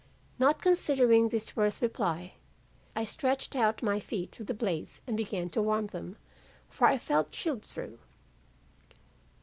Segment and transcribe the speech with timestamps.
[0.39, 2.33] "Not considering this worth reply,
[2.95, 6.17] I stretched out my feet to the blaze and began to warm them,
[6.69, 7.99] for I felt chilled through.